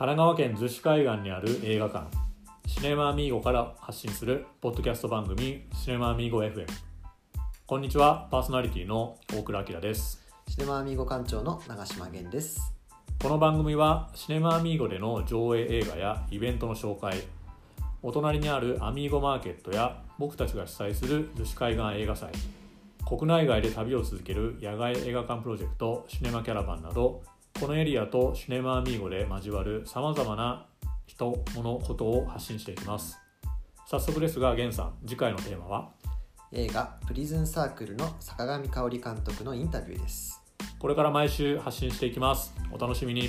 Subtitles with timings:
[0.00, 2.06] 神奈川県逗子海岸にある映画館。
[2.66, 6.66] シネマアミーゴから発信するポッドキャスト番組シネマアミーゴ FM
[7.66, 8.26] こんにちは。
[8.30, 10.22] パーソナリティの大倉明です。
[10.48, 12.72] シネマアミーゴ館長の長島源です。
[13.22, 17.22] この番組はシネマアミーゴでの上映映画やイベントの紹介。
[18.02, 22.30] お隣にあるアミーゴマーケットや僕たちが主催する逗子海岸映画祭。
[23.06, 27.20] 国内外で旅を続ける野外映画館プロジェクトシネマキャラバンなど
[27.60, 30.66] このエリアとシネマアミーゴで交わるさまざまな
[31.06, 33.18] 人物ことを発信していきます。
[33.86, 35.90] 早速ですが源さん次回のテーマは？
[36.52, 40.40] 映画「プリズンサークル」の坂上香織監督のインタビューです。
[40.78, 42.54] これから毎週発信していきます。
[42.72, 43.28] お楽しみに